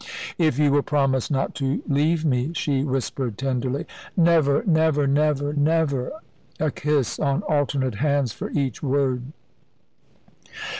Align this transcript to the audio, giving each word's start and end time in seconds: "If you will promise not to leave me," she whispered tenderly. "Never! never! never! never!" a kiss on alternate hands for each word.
"If 0.39 0.57
you 0.57 0.71
will 0.71 0.81
promise 0.81 1.29
not 1.29 1.53
to 1.61 1.83
leave 1.87 2.25
me," 2.25 2.53
she 2.55 2.83
whispered 2.83 3.37
tenderly. 3.37 3.85
"Never! 4.17 4.63
never! 4.65 5.05
never! 5.05 5.53
never!" 5.53 6.11
a 6.59 6.71
kiss 6.71 7.19
on 7.19 7.43
alternate 7.43 7.93
hands 8.01 8.33
for 8.33 8.49
each 8.49 8.81
word. 8.81 9.25